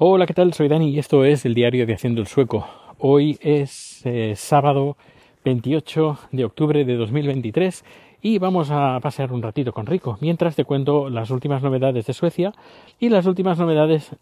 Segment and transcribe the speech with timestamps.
[0.00, 0.52] Hola, ¿qué tal?
[0.52, 2.64] Soy Dani y esto es el diario de Haciendo el Sueco.
[3.00, 4.96] Hoy es eh, sábado
[5.44, 7.84] 28 de octubre de 2023
[8.22, 12.12] y vamos a pasear un ratito con Rico mientras te cuento las últimas novedades de
[12.12, 12.52] Suecia
[13.00, 14.14] y las últimas novedades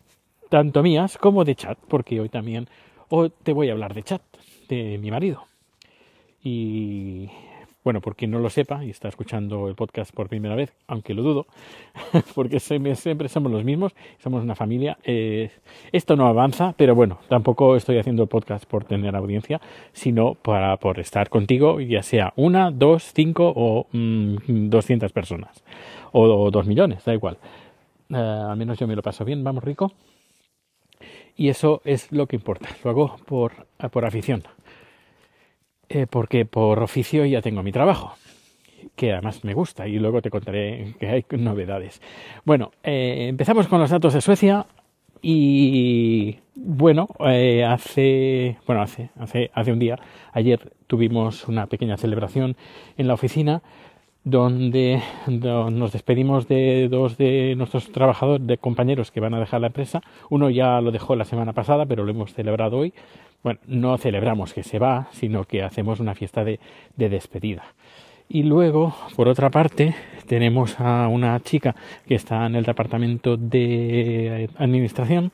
[0.49, 2.69] tanto mías como de chat, porque hoy también
[3.11, 4.22] hoy te voy a hablar de chat,
[4.71, 5.45] de mi marido.
[6.43, 7.29] Y
[7.87, 11.15] bueno, por quien no lo sepa y está escuchando el podcast por primera vez, aunque
[11.15, 11.47] lo dudo,
[12.35, 14.99] porque siempre somos los mismos, somos una familia.
[15.05, 15.53] Eh,
[15.93, 19.61] esto no avanza, pero bueno, tampoco estoy haciendo el podcast por tener audiencia,
[19.93, 25.63] sino para por estar contigo, ya sea una, dos, cinco o mm, doscientas personas,
[26.11, 27.39] o, dos millones, da igual.
[28.11, 29.93] Eh, al menos yo me lo paso bien, vamos rico.
[31.37, 33.53] Y eso es lo que importa, lo hago por,
[33.93, 34.43] por afición.
[35.89, 38.15] Eh, porque por oficio ya tengo mi trabajo,
[38.97, 42.03] que además me gusta y luego te contaré que hay novedades.
[42.45, 44.67] Bueno, eh, empezamos con los datos de Suecia
[45.23, 49.99] y bueno, eh, hace, bueno, hace, hace, hace un día,
[50.33, 52.57] ayer tuvimos una pequeña celebración
[52.97, 53.63] en la oficina
[54.27, 59.69] donde, nos despedimos de dos de nuestros trabajadores, de compañeros que van a dejar la
[59.69, 60.02] empresa.
[60.30, 62.93] Uno ya lo dejó la semana pasada, pero lo hemos celebrado hoy.
[63.45, 66.58] Bueno, no celebramos que se va, sino que hacemos una fiesta de,
[66.97, 67.62] de despedida.
[68.28, 69.94] Y luego, por otra parte,
[70.27, 71.77] tenemos a una chica
[72.08, 75.30] que está en el departamento de administración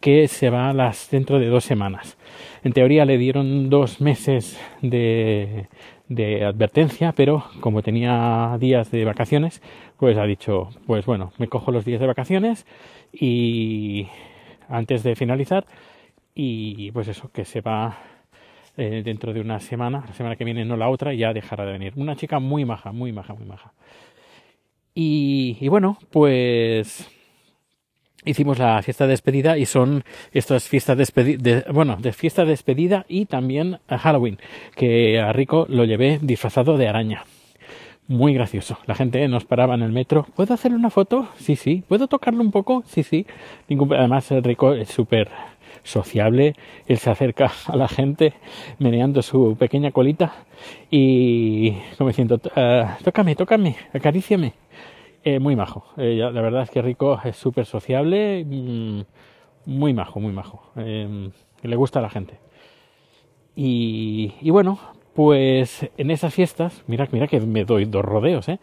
[0.00, 2.16] que se va a las dentro de dos semanas.
[2.64, 5.66] En teoría le dieron dos meses de,
[6.10, 9.62] de advertencia, pero como tenía días de vacaciones,
[9.96, 12.66] pues ha dicho, pues bueno, me cojo los días de vacaciones
[13.12, 14.08] y
[14.68, 15.64] antes de finalizar
[16.34, 17.96] y pues eso, que se va
[18.76, 21.72] eh, dentro de una semana, la semana que viene no la otra, ya dejará de
[21.72, 21.92] venir.
[21.96, 23.72] Una chica muy maja, muy maja, muy maja.
[24.94, 27.08] Y, y bueno, pues
[28.24, 32.50] hicimos la fiesta de despedida y son estas fiestas de despedida, bueno, de fiesta de
[32.50, 34.38] despedida y también Halloween,
[34.74, 37.24] que a Rico lo llevé disfrazado de araña.
[38.08, 38.76] Muy gracioso.
[38.86, 40.26] La gente nos paraba en el metro.
[40.34, 41.28] ¿Puedo hacerle una foto?
[41.36, 41.84] Sí, sí.
[41.86, 42.82] ¿Puedo tocarlo un poco?
[42.84, 43.24] Sí, sí.
[43.68, 45.28] Además, Rico es súper
[45.84, 46.54] sociable.
[46.88, 48.34] Él se acerca a la gente
[48.80, 50.32] meneando su pequeña colita
[50.90, 54.54] y como diciendo, ah, tócame, tócame, acaríciame.
[55.22, 55.84] Eh, muy majo.
[55.96, 59.00] Eh, la verdad es que Rico es súper sociable, mm,
[59.66, 60.62] muy majo, muy majo.
[60.76, 61.30] Eh,
[61.62, 62.38] le gusta a la gente.
[63.54, 64.78] Y, bueno,
[65.14, 68.58] pues en esas fiestas, mira, mira que me doy dos rodeos, ¿eh?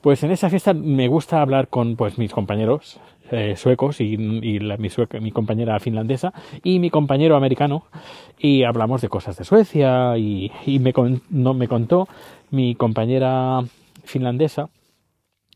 [0.00, 2.98] Pues en esa fiesta me gusta hablar con pues mis compañeros
[3.54, 6.32] suecos y, mi, compañera finlandesa
[6.64, 7.84] y mi compañero americano
[8.38, 10.92] y hablamos de cosas de Suecia y, y me,
[11.28, 12.08] no, me contó
[12.50, 13.60] mi compañera
[14.04, 14.70] finlandesa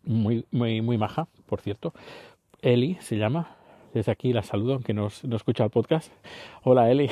[0.07, 1.93] muy, muy, muy maja, por cierto.
[2.63, 3.57] Eli se llama.
[3.93, 6.13] Desde aquí la saludo, aunque no, no escucha el podcast.
[6.65, 7.09] Hola Eli.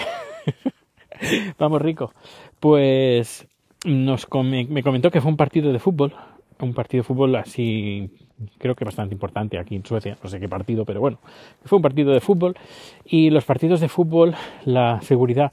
[1.58, 2.12] Vamos rico.
[2.58, 3.47] Pues
[3.84, 6.14] nos me comentó que fue un partido de fútbol.
[6.58, 8.10] Un partido de fútbol así,
[8.58, 10.19] creo que bastante importante aquí en Suecia.
[10.22, 11.19] No sé qué partido, pero bueno.
[11.64, 12.56] Fue un partido de fútbol.
[13.04, 15.52] Y los partidos de fútbol, la seguridad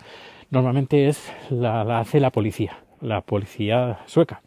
[0.49, 2.79] normalmente es la, la hace la policía.
[3.01, 4.41] La policía sueca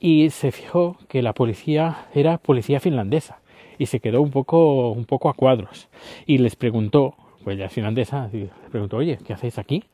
[0.00, 3.38] y se fijó que la policía era policía finlandesa
[3.78, 5.88] y se quedó un poco, un poco a cuadros
[6.26, 9.84] y les preguntó, pues ya finlandesa, les preguntó, oye, ¿qué hacéis aquí?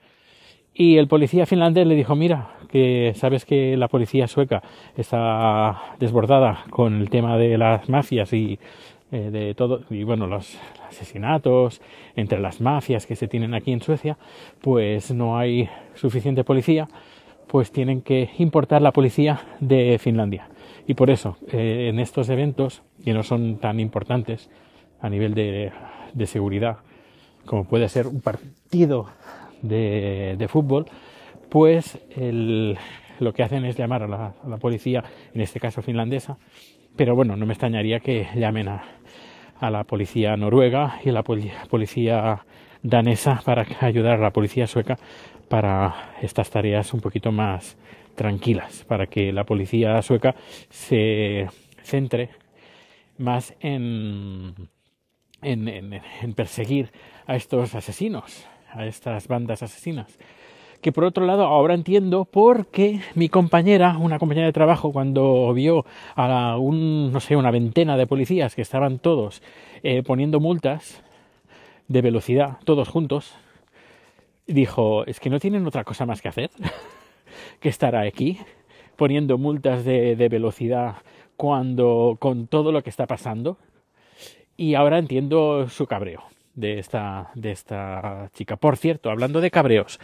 [0.73, 4.63] Y el policía finlandés le dijo, mira, que sabes que la policía sueca
[4.97, 8.59] está desbordada con el tema de las mafias y
[9.11, 10.59] eh, de todo, y bueno, los
[10.89, 11.81] asesinatos
[12.17, 14.19] entre las mafias que se tienen aquí en Suecia,
[14.61, 16.89] pues no hay suficiente policía
[17.47, 20.49] pues tienen que importar la policía de Finlandia.
[20.87, 24.51] Y por eso, eh, en estos eventos, que no son tan importantes
[25.01, 25.73] a nivel de,
[26.15, 26.79] de seguridad,
[27.45, 29.07] como puede ser un partido
[29.63, 30.87] de, de fútbol,
[31.49, 32.77] pues el,
[33.21, 36.39] lo que hacen es llamar a la, a la, policía, en este caso finlandesa,
[36.97, 38.83] pero bueno, no me extrañaría que llamen a,
[39.61, 42.45] a la policía noruega y a la policía
[42.83, 44.99] danesa para ayudar a la policía sueca
[45.49, 47.77] para estas tareas un poquito más
[48.15, 50.35] tranquilas, para que la policía sueca
[50.71, 51.49] se
[51.83, 52.31] centre
[53.19, 54.55] más en,
[55.43, 56.91] en, perseguir
[57.27, 60.19] a estos asesinos, a estas bandas asesinas.
[60.81, 65.53] Que por otro lado ahora entiendo por qué mi compañera, una compañera de trabajo, cuando
[65.55, 69.43] vio a un, no sé, una veintena de policías que estaban todos
[69.83, 71.03] eh, poniendo multas
[71.89, 73.35] de velocidad, todos juntos,
[74.47, 76.51] dijo, es que no tienen otra cosa más que hacer
[77.61, 78.39] que estar aquí
[78.97, 80.97] poniendo multas de, de, velocidad
[81.37, 83.59] cuando con todo lo que está pasando
[84.57, 88.57] y ahora entiendo su cabreo de esta, de esta chica.
[88.57, 90.01] Por cierto, hablando de cabreos,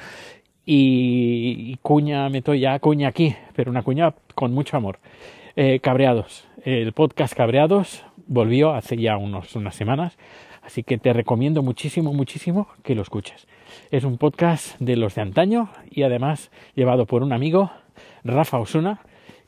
[0.64, 4.98] y, cuña, meto ya cuña aquí, pero una cuña con mucho amor.
[5.56, 10.16] Eh, cabreados, el podcast Cabreados volvió hace ya unos, unas semanas,
[10.62, 13.46] así que te recomiendo muchísimo, muchísimo que lo escuches.
[13.90, 17.70] Es un podcast de los de antaño y además llevado por un amigo,
[18.24, 19.00] Rafa Osuna,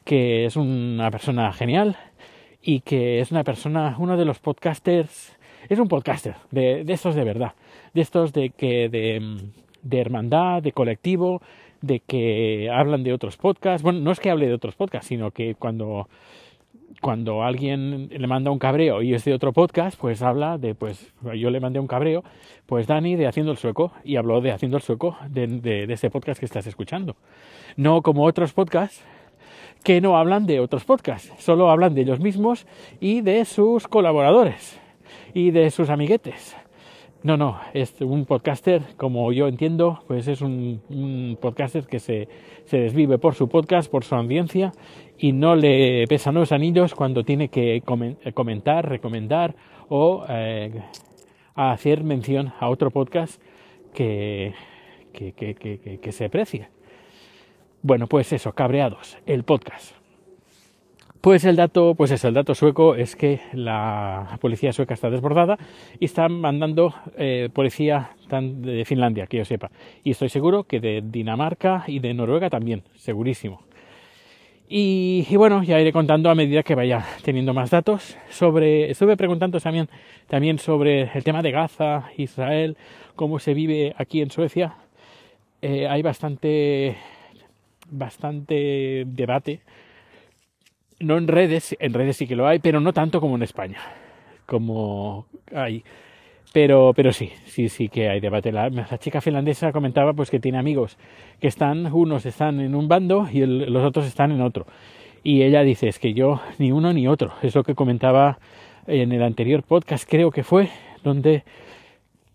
[0.05, 1.97] que es una persona genial
[2.63, 5.37] y que es una persona, uno de los podcasters,
[5.69, 7.53] es un podcaster de, de estos de verdad,
[7.95, 9.51] de estos de que de,
[9.83, 11.41] de hermandad, de colectivo,
[11.81, 13.83] de que hablan de otros podcasts.
[13.83, 16.09] Bueno, no es que hable de otros podcasts, sino que cuando
[17.01, 21.13] cuando alguien le manda un cabreo y es de otro podcast, pues habla de, pues
[21.37, 22.25] yo le mandé un cabreo,
[22.65, 26.09] pues Dani de Haciendo el Sueco y habló de Haciendo el Sueco de, de, ese
[26.09, 27.17] podcast que estás escuchando.
[27.77, 29.05] No como otros podcasts
[29.83, 32.67] que no hablan de otros podcasts, solo hablan de ellos mismos
[33.01, 34.81] y de sus colaboradores
[35.35, 36.57] y de sus amiguetes.
[37.25, 42.29] No, no, es un podcaster, como yo entiendo, pues es un, podcaster que se,
[42.67, 44.73] se, desvive por su podcast, por su audiencia
[45.17, 47.83] y no le pesan los anillos cuando tiene que
[48.35, 49.57] comentar, recomendar
[49.89, 50.83] o eh,
[51.55, 53.41] hacer mención a otro podcast
[53.95, 54.53] que,
[55.15, 56.69] que, que, que se precie.
[57.81, 60.04] Bueno, pues eso, cabreados, el podcast.
[61.25, 65.57] Pues el dato, pues el dato sueco es que la policía sueca está desbordada
[65.99, 69.71] y están mandando eh, policía de Finlandia, que yo sepa.
[70.03, 73.63] Y estoy seguro que de Dinamarca y de Noruega también, segurísimo.
[74.69, 78.19] Y, bueno, ya iré contando a medida que vaya teniendo más datos.
[78.29, 79.89] Sobre, estuve preguntando también,
[80.29, 82.77] también sobre el tema de Gaza, Israel,
[83.17, 84.75] cómo se vive aquí en Suecia.
[85.63, 86.99] Eh, hay bastante,
[87.91, 89.63] bastante debate
[91.05, 93.79] no en redes, en redes sí que lo hay, pero no tanto como en España,
[94.47, 95.85] como hay.
[96.53, 98.53] Pero, pero sí, sí, sí que hay debate.
[98.53, 100.97] La, chica finlandesa comentaba pues que tiene amigos
[101.41, 104.67] que están, unos están en un bando y los otros están en otro.
[105.25, 107.33] Y ella dice, es que yo ni uno ni otro.
[107.43, 108.39] Es lo que comentaba
[108.87, 110.69] en el anterior podcast, creo que fue,
[111.03, 111.43] donde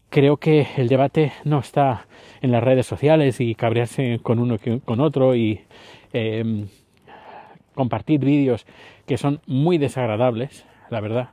[0.10, 2.07] creo que el debate no está
[2.42, 5.62] en las redes sociales y cabrearse con uno con otro y
[6.13, 6.66] eh,
[7.80, 8.66] compartir vídeos
[9.06, 11.30] que son muy desagradables, la verdad,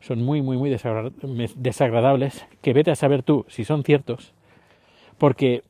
[0.00, 4.34] son muy, muy, muy desagradables, que vete a saber tú si son ciertos,
[5.18, 5.62] porque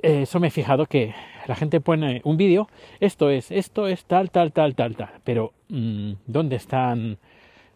[0.00, 1.12] eh, eso me he fijado que
[1.48, 2.68] la gente pone un vídeo,
[3.00, 7.18] esto es, esto es tal, tal, tal, tal, tal, pero mm, ¿dónde están?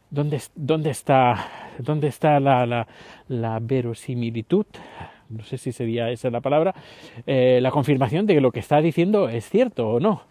[0.08, 1.48] ¿Dónde, dónde está,
[1.78, 2.86] dónde está la, la,
[3.26, 4.66] la verosimilitud?
[5.32, 6.74] no sé si sería esa la palabra,
[7.26, 10.22] eh, la confirmación de que lo que está diciendo es cierto o no.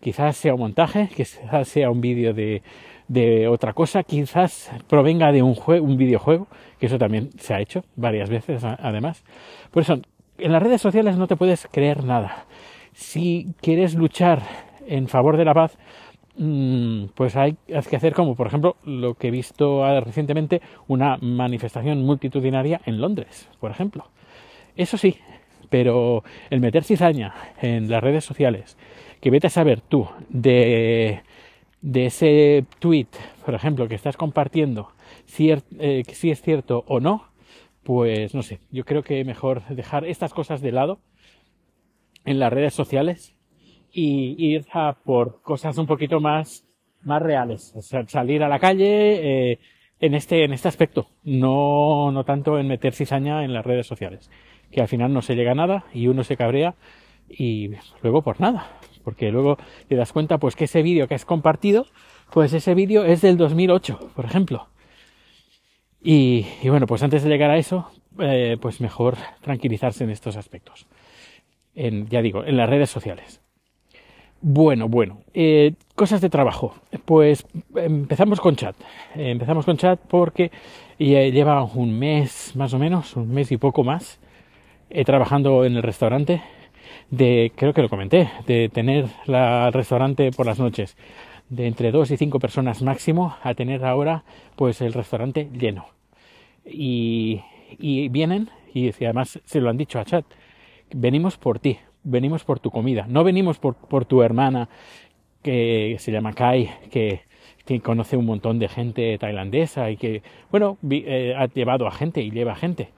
[0.00, 2.62] Quizás sea un montaje, quizás sea un vídeo de,
[3.08, 6.46] de, otra cosa, quizás provenga de un, un videojuego,
[6.78, 9.22] que eso también se ha hecho varias veces además.
[9.70, 10.00] Por eso,
[10.38, 12.46] en las redes sociales no te puedes creer nada.
[12.92, 14.42] Si quieres luchar
[14.86, 15.78] en favor de la paz,
[16.36, 22.02] mm, pues hay, que hacer como, por ejemplo, lo que he visto recientemente, una manifestación
[22.04, 24.06] multitudinaria en Londres, por ejemplo.
[24.76, 25.16] Eso sí,
[25.70, 28.76] pero el meter cizaña en las redes sociales,
[29.20, 31.22] que vete a saber tú de,
[31.80, 33.08] de ese tweet,
[33.44, 34.90] por ejemplo, que estás compartiendo,
[35.26, 37.30] si, eh, si es cierto o no,
[37.82, 41.00] pues no sé, yo creo que mejor dejar estas cosas de lado
[42.24, 43.34] en las redes sociales
[43.92, 46.66] y ir a por cosas un poquito más,
[47.02, 49.58] más reales, o sea, salir a la calle eh,
[50.00, 54.30] en este, en este aspecto, no, no tanto en meter cizaña en las redes sociales,
[54.70, 56.74] que al final no se llega a nada y uno se cabrea
[57.28, 57.70] y
[58.02, 59.58] luego por nada porque luego
[59.88, 61.86] te das cuenta pues que ese vídeo que has compartido,
[62.32, 64.68] pues ese vídeo es del 2008, por ejemplo.
[66.02, 70.86] Y, bueno, pues antes de llegar a eso, eh, pues mejor tranquilizarse en estos aspectos.
[71.74, 73.42] En, ya digo, en las redes sociales.
[74.40, 76.74] Bueno, bueno, eh, cosas de trabajo.
[77.04, 78.74] Pues empezamos con chat.
[79.14, 80.50] empezamos con chat porque
[80.98, 84.18] lleva un mes más o menos, un mes y poco más,
[84.90, 86.42] eh, trabajando en el restaurante
[87.10, 90.96] de, creo que lo comenté, de tener la, el restaurante por las noches.
[91.48, 94.24] De entre dos y cinco personas máximo a tener ahora
[94.56, 95.86] pues el restaurante lleno.
[96.64, 97.40] Y,
[98.10, 100.24] vienen, y además se lo han dicho a chat,
[100.92, 104.68] venimos por ti, venimos por tu comida, no venimos por, por tu hermana
[105.42, 107.22] que se llama Kai, que,
[107.84, 112.32] conoce un montón de gente tailandesa y que, bueno, eh, ha llevado a gente y
[112.32, 112.90] lleva gente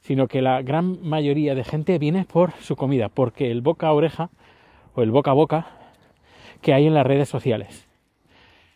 [0.00, 3.92] sino que la gran mayoría de gente viene por su comida, porque el boca a
[3.92, 4.30] oreja
[4.94, 5.66] o el boca a boca
[6.60, 7.86] que hay en las redes sociales.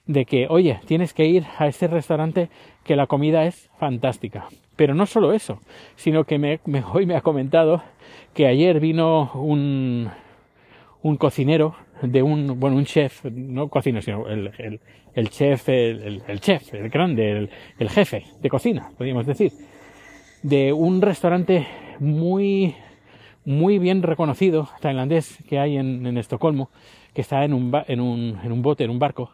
[0.06, 2.48] De que, oye, tienes que ir a este restaurante
[2.84, 4.46] que la comida es fantástica.
[4.76, 5.60] Pero no solo eso,
[5.96, 6.60] sino que me,
[6.92, 7.82] hoy me ha comentado
[8.34, 10.10] que ayer vino un,
[11.02, 14.80] un cocinero de un, bueno, un chef, no cocinero, sino el,
[15.14, 17.48] el, chef, el, el, chef, el grande,
[17.78, 19.52] el, jefe de cocina, podríamos decir,
[20.42, 21.66] de un restaurante
[21.98, 22.74] muy,
[23.44, 26.70] muy bien reconocido tailandés que hay en, en Estocolmo,
[27.14, 29.32] que está en un, en, un, en un bote, en un barco.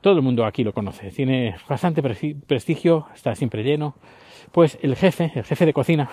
[0.00, 3.94] Todo el mundo aquí lo conoce, tiene bastante prestigio, está siempre lleno.
[4.50, 6.10] Pues el jefe, el jefe de cocina,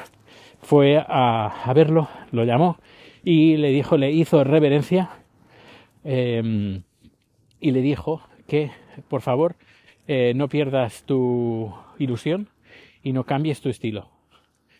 [0.62, 2.78] fue a, a verlo, lo llamó
[3.24, 5.10] y le dijo, le hizo reverencia
[6.04, 6.84] Em,
[7.60, 8.72] y le dijo que,
[9.10, 9.56] por favor,
[10.08, 12.50] eh, no pierdas tu ilusión
[13.04, 14.10] y no cambies tu estilo.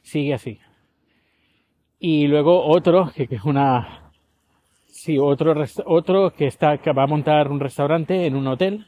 [0.10, 0.58] Sigue así.
[2.00, 4.12] Y luego otro, que, es una...
[4.88, 5.54] Sí, otro,
[5.86, 8.88] otro que, está, que va a montar un restaurante en un hotel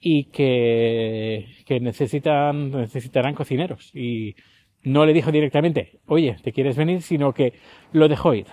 [0.00, 3.94] y que, que necesitan, necesitarán cocineros.
[3.94, 4.36] Y
[4.84, 7.02] no le dijo directamente, oye, ¿te quieres venir?
[7.02, 7.52] Sino que
[7.92, 8.46] lo dejó ir.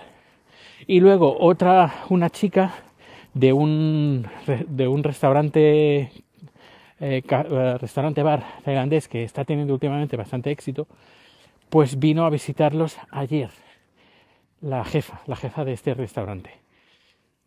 [0.86, 2.74] Y luego otra, una chica
[3.32, 4.26] de un,
[4.68, 6.10] de un restaurante, eh,
[7.00, 10.86] eh, restaurante bar tailandés que está teniendo últimamente bastante éxito,
[11.68, 13.50] pues vino a visitarlos ayer
[14.60, 16.50] la jefa, la jefa de este restaurante.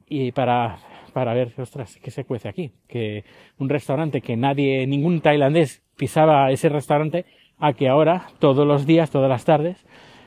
[0.07, 0.79] Y para,
[1.13, 2.71] para ver, ostras, qué se cuece aquí.
[2.87, 3.23] Que
[3.57, 7.25] un restaurante que nadie, ningún tailandés pisaba ese restaurante,
[7.57, 9.85] a que ahora, todos los días, todas las tardes,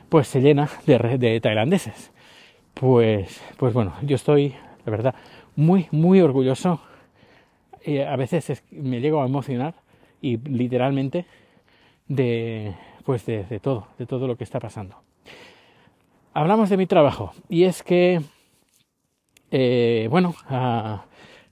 [0.08, 2.12] pues se llena de, de tailandeses.
[2.74, 5.14] Pues, pues bueno, yo estoy, la verdad,
[5.56, 6.80] muy, muy orgulloso.
[8.06, 9.74] a veces me llego a emocionar
[10.20, 11.26] y literalmente
[12.06, 14.96] de, pues de, todo, de todo lo que está pasando.
[16.34, 18.20] Hablamos de mi trabajo y es que,
[19.50, 21.04] eh, bueno, ah,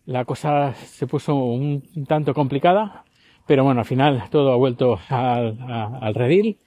[0.07, 3.04] la cosa se puso un tanto complicada,
[3.47, 6.59] pero bueno, al final todo ha vuelto al, al redil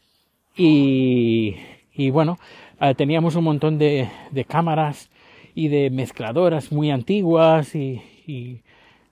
[0.55, 1.55] y,
[1.93, 2.37] y bueno,
[2.79, 5.09] ah, teníamos un montón de, de cámaras
[5.55, 8.01] y de mezcladoras muy antiguas y,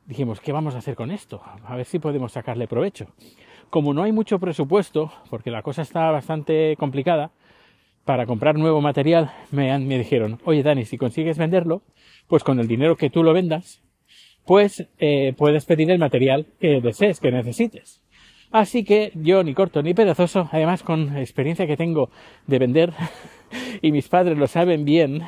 [0.06, 1.42] dijimos, ¿qué vamos a hacer con esto?
[1.66, 3.08] A ver si podemos sacarle provecho.
[3.72, 7.32] Como no hay mucho presupuesto, porque la cosa está bastante complicada,
[8.04, 11.82] para comprar nuevo material, me, me dijeron, oye Dani, si consigues venderlo,
[12.28, 13.82] pues con el dinero que tú lo vendas,
[14.46, 18.04] pues eh, puedes pedir el material que desees, que necesites.
[18.51, 22.10] Así que yo ni corto ni pedazoso, además con experiencia que tengo
[22.48, 22.92] de vender,
[23.82, 25.22] y mis padres lo saben bien,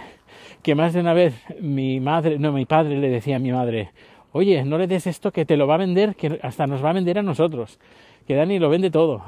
[0.62, 3.92] que más de una vez mi madre, no, mi padre le decía a mi madre,
[4.34, 6.90] oye, no le des esto que te lo va a vender, que hasta nos va
[6.90, 7.80] a vender a nosotros,
[8.28, 9.24] que Dani lo vende todo,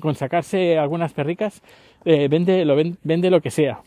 [0.00, 1.62] con, sacarse algunas perricas,
[2.04, 3.80] eh, vende, lo, vende lo que sea.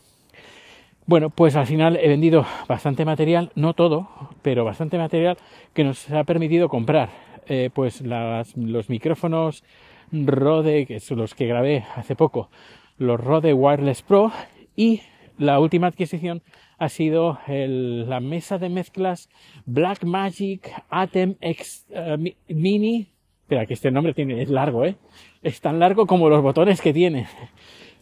[1.06, 4.08] Bueno, pues al final he vendido bastante material, no todo,
[4.42, 5.36] pero bastante material
[5.72, 7.10] que nos ha permitido comprar.
[7.48, 9.62] Eh, pues los micrófonos
[10.10, 12.50] Rode, que son los que grabé hace poco,
[12.98, 14.32] los Rode Wireless Pro
[14.74, 15.00] y
[15.38, 16.42] la última adquisición
[16.78, 19.28] ha sido la mesa de mezclas
[19.64, 23.15] Blackmagic Atem X eh, Mini.
[23.46, 24.96] Espera, que este nombre tiene, es largo, ¿eh?
[25.40, 27.28] Es tan largo como los botones que tiene.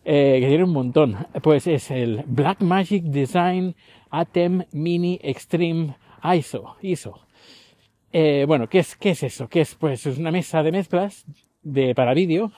[0.07, 1.17] Eh, que tiene un montón.
[1.43, 3.75] Pues es el Blackmagic Design
[4.11, 6.77] Atem Mini Extreme ISO.
[6.83, 7.21] ISO.
[8.13, 9.49] Eh, bueno, ¿qué es, ¿qué es eso?
[9.49, 9.75] ¿Qué es?
[9.77, 11.25] Pues es una mesa de mezclas
[11.63, 12.53] de, para vídeo.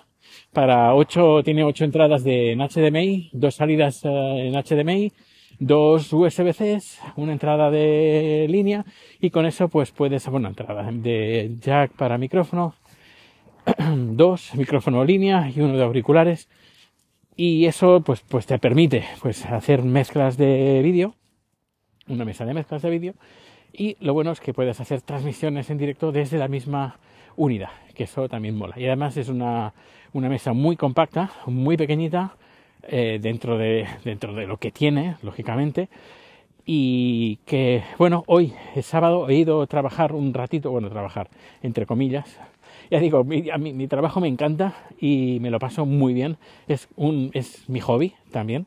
[0.52, 5.12] Para 8, tiene 8 entradas de, en HDMI, dos salidas en HDMI,
[5.58, 8.84] dos USB-Cs, una entrada de línea
[9.20, 12.74] y con eso pues puedes, bueno, entrada de jack para micrófono,
[13.96, 16.48] dos micrófono línea y uno de auriculares
[17.36, 21.14] y eso pues, pues te permite pues hacer mezclas de vídeo,
[22.08, 23.14] una mesa de mezclas de vídeo
[23.72, 26.98] y lo bueno es que puedes hacer transmisiones en directo desde la misma
[27.36, 28.78] unidad, que eso también mola.
[28.78, 29.74] Y además es una,
[30.12, 32.36] una mesa muy compacta, muy pequeñita,
[32.88, 35.88] eh, dentro, de, dentro de lo que tiene, lógicamente.
[36.64, 41.28] Y que, bueno, hoy es sábado, he ido a trabajar un ratito, bueno, trabajar,
[41.62, 42.38] entre comillas.
[42.90, 46.36] Ya digo, mi, a mí, mi trabajo me encanta y me lo paso muy bien.
[46.68, 48.66] Es, un, es mi hobby también.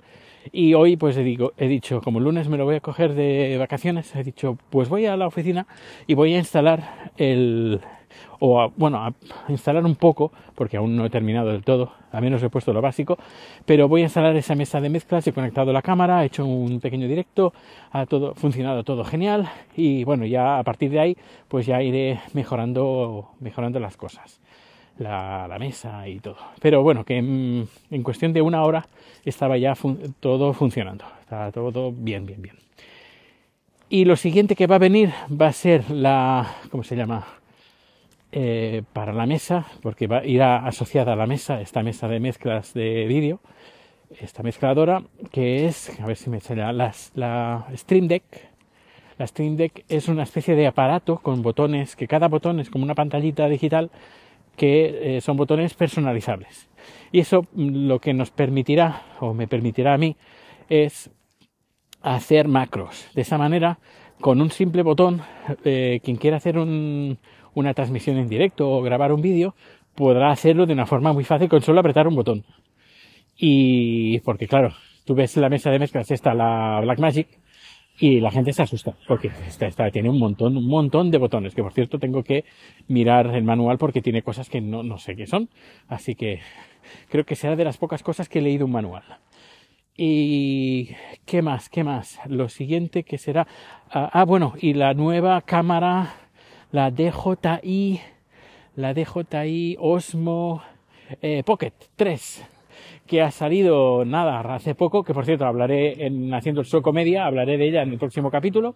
[0.52, 3.58] Y hoy pues digo, he dicho, como el lunes me lo voy a coger de
[3.58, 5.68] vacaciones, he dicho, pues voy a la oficina
[6.08, 7.82] y voy a instalar el,
[8.40, 9.14] o bueno, a
[9.50, 12.82] instalar un poco, porque aún no he terminado del todo, a menos he puesto lo
[12.82, 13.18] básico,
[13.66, 16.80] pero voy a instalar esa mesa de mezclas, he conectado la cámara, he hecho un
[16.80, 17.54] pequeño directo,
[17.92, 22.20] ha todo funcionado todo genial y bueno, ya a partir de ahí pues ya iré
[22.34, 24.40] mejorando, mejorando las cosas.
[24.98, 26.36] La, mesa y todo.
[26.62, 28.86] Pero bueno, que en, cuestión de una hora
[29.24, 29.74] estaba ya
[30.20, 31.06] todo funcionando.
[31.22, 32.56] Está todo bien, bien, bien.
[33.88, 37.26] Y lo siguiente que va a venir va a ser la, ¿cómo se llama?
[38.32, 42.74] Eh, para la mesa, porque va, irá asociada a la mesa, esta mesa de mezclas
[42.74, 43.40] de vídeo,
[44.20, 48.24] esta mezcladora, que es, a ver si me sale, la, Stream Deck.
[49.18, 52.84] La Stream Deck es una especie de aparato con botones, que cada botón es como
[52.84, 53.90] una pantallita digital,
[54.56, 56.70] que eh, son botones personalizables.
[57.12, 60.16] Y eso mm, lo que nos permitirá, o me permitirá a mí,
[60.70, 61.10] es
[62.02, 63.10] hacer macros.
[63.16, 63.80] De esa manera,
[64.22, 65.22] con un simple botón,
[65.64, 66.58] eh, quien quiera hacer
[67.60, 69.56] una transmisión en directo o grabar un vídeo,
[69.96, 72.46] podrá hacerlo de una forma muy fácil con solo apretar un botón.
[73.38, 74.74] Y porque claro,
[75.06, 77.28] tú ves la mesa de mezclas esta, la Blackmagic,
[78.00, 81.62] y la gente se asusta porque esta, tiene un montón, un montón de botones, que
[81.62, 82.46] por cierto tengo que
[82.88, 85.50] mirar el manual porque tiene cosas que no, no sé qué son.
[85.88, 86.40] Así que
[87.10, 89.04] creo que será de las pocas cosas que he leído un manual.
[89.98, 90.92] Y
[91.26, 92.22] qué más, qué más.
[92.26, 93.48] Lo siguiente que será,
[93.92, 96.29] ah, ah bueno, y la nueva cámara,
[96.72, 98.00] la DJI,
[98.76, 100.62] la DJI Osmo
[101.22, 102.46] eh, Pocket 3
[103.10, 107.26] que ha salido nada hace poco, que por cierto hablaré en Haciendo el Show Comedia,
[107.26, 108.76] hablaré de ella en el próximo capítulo,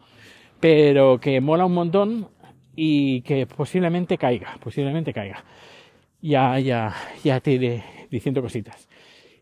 [0.60, 2.28] pero que mola un montón
[2.76, 5.44] y que posiblemente caiga, posiblemente caiga.
[6.20, 8.90] Ya, ya, ya te iré diciendo cositas.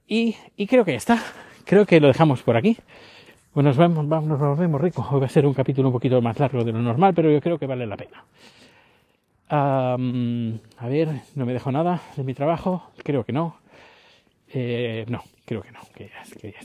[0.05, 1.23] Y, y creo que ya está.
[1.63, 2.75] Creo que lo dejamos por aquí.
[3.53, 5.05] Pues nos vemos, nos vemos rico.
[5.11, 7.41] Hoy va a ser un capítulo un poquito más largo de lo normal, pero yo
[7.41, 8.23] creo que vale la pena.
[9.49, 12.91] a ver, no me dejo nada de mi trabajo.
[13.03, 13.57] Creo que no.
[14.53, 15.81] Eh, no, creo que no.
[15.93, 16.59] Que ya,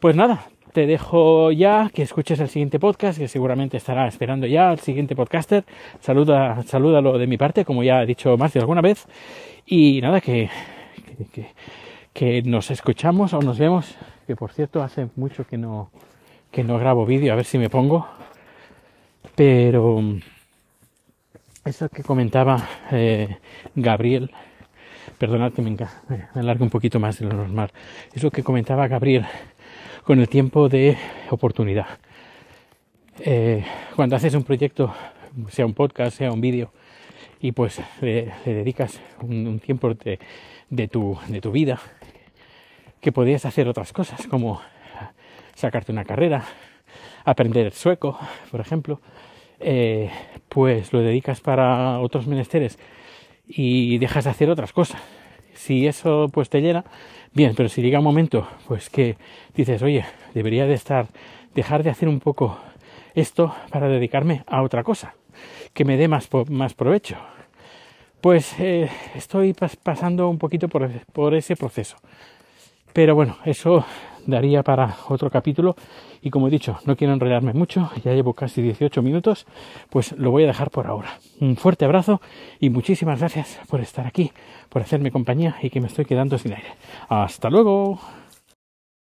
[0.00, 4.72] Pues nada, te dejo ya que escuches el siguiente podcast, que seguramente estará esperando ya
[4.72, 5.64] el siguiente podcaster.
[6.00, 9.06] Saluda, salúdalo de mi parte, como ya he dicho más de alguna vez.
[9.64, 10.50] Y nada, que,
[11.32, 11.52] que,
[12.12, 13.94] que nos escuchamos o nos vemos.
[14.26, 15.92] Que por cierto, hace mucho que no,
[16.50, 18.06] que no grabo vídeo, a ver si me pongo.
[19.34, 20.02] Pero
[21.64, 23.38] eso que comentaba eh,
[23.74, 24.30] Gabriel
[25.18, 27.72] Perdonad que me, me alargue un poquito más de lo normal.
[28.12, 29.24] Es lo que comentaba Gabriel
[30.04, 30.96] con el tiempo de
[31.30, 31.86] oportunidad.
[33.20, 34.92] Eh, cuando haces un proyecto,
[35.48, 36.70] sea un podcast, sea un vídeo,
[37.40, 40.18] y pues le, dedicas un, tiempo de,
[40.68, 41.80] de, tu, de tu vida,
[43.00, 44.60] que podías hacer otras cosas, como
[45.56, 46.44] sacarte una carrera,
[47.24, 48.18] aprender sueco,
[48.50, 49.00] por ejemplo,
[49.58, 50.10] eh,
[50.48, 52.78] pues lo dedicas para otros menesteres
[53.48, 55.00] y dejas de hacer otras cosas.
[55.54, 56.84] Si eso pues te llena,
[57.32, 59.16] bien, pero si llega un momento pues que
[59.54, 61.06] dices, oye, debería de estar,
[61.54, 62.58] dejar de hacer un poco
[63.14, 65.14] esto para dedicarme a otra cosa,
[65.72, 67.16] que me dé más, más provecho.
[68.20, 71.96] Pues eh, estoy pasando un poquito por, por ese proceso.
[72.92, 73.84] Pero bueno, eso
[74.26, 75.76] daría para otro capítulo
[76.22, 79.46] y como he dicho, no quiero enrollarme mucho, ya llevo casi 18 minutos,
[79.90, 81.18] pues lo voy a dejar por ahora.
[81.40, 82.20] Un fuerte abrazo
[82.60, 84.32] y muchísimas gracias por estar aquí,
[84.68, 86.68] por hacerme compañía y que me estoy quedando sin aire.
[87.08, 88.00] Hasta luego.